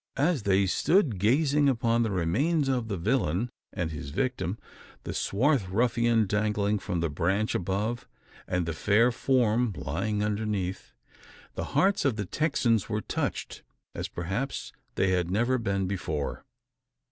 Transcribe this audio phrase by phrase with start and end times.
[0.17, 4.57] As they stood gazing upon the remains of the villain, and his victim
[5.03, 8.07] the swarth ruffian dangling from the branch above,
[8.47, 10.95] and the fair form lying underneath
[11.53, 13.61] the hearts of the Texans were touched
[13.93, 16.45] as perhaps they had never been before.